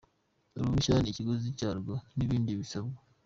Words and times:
Uruhushya 0.57 0.95
n’ikiguzi 1.01 1.57
cyarwo 1.59 1.93
n’ibindi 2.17 2.59
bisabwa 2.59 2.99